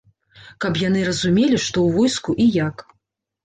[0.65, 2.87] Каб яны разумелі, што ў войску і як.